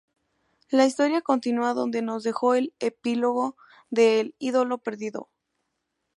[0.71, 3.55] La historia continua donde nos dejo el epílogo
[3.91, 5.29] de El ídolo perdido.